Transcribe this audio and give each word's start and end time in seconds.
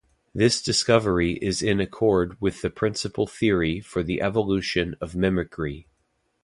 This 0.33 0.63
discovery 0.63 1.33
is 1.43 1.61
in 1.61 1.79
accord 1.79 2.35
with 2.41 2.63
the 2.63 2.71
principal 2.71 3.27
theory 3.27 3.79
for 3.81 4.01
the 4.01 4.19
evolution 4.19 4.95
of 4.99 5.15
mimicry. 5.15 5.85